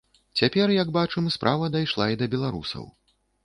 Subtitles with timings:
[0.39, 2.93] Цяпер, як бачым, справа дайшла і да беларусаў.